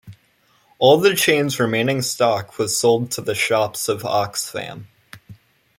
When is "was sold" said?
2.57-3.11